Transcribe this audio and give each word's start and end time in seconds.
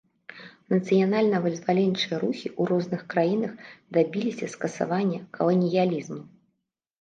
Нацыянальна-вызваленчыя 0.73 2.17
рухі 2.23 2.43
ў 2.51 2.61
розных 2.71 3.01
краінах 3.15 3.53
дабіліся 3.99 4.45
скасавання 4.55 5.19
каланіялізму. 5.39 6.21